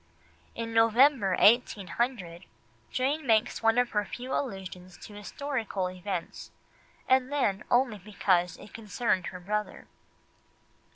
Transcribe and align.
In 0.55 0.73
November 0.73 1.35
1800, 1.35 2.45
Jane 2.89 3.27
makes 3.27 3.61
one 3.61 3.77
of 3.77 3.91
her 3.91 4.03
few 4.03 4.33
allusions 4.33 4.97
to 5.05 5.13
historical 5.13 5.91
events, 5.91 6.49
and 7.07 7.31
then 7.31 7.63
only 7.69 7.99
because 7.99 8.57
it 8.57 8.73
concerned 8.73 9.27
her 9.27 9.39
brother. 9.39 9.85